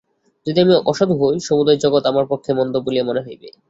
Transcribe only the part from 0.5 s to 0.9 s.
আমি